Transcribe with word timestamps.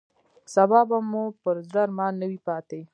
سبا 0.53 0.79
به 0.89 0.97
مو 1.09 1.23
پر 1.41 1.55
زړه 1.69 1.79
ارمان 1.85 2.13
نه 2.21 2.25
وي 2.29 2.39
پاتې. 2.47 2.81